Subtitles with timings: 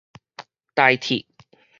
[0.73, 1.27] 台鐵